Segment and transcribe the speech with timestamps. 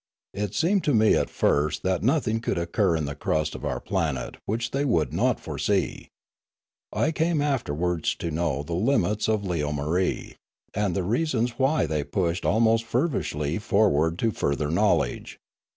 [0.33, 3.79] It seemed to me at first that nothing could occur in the crust of our
[3.79, 6.09] planet which they would not foresee.
[6.91, 10.37] I came afterwards to know the limits of Leomarie,
[10.73, 15.39] and the reasons why they pushed almost feverishly forward to further knowledge.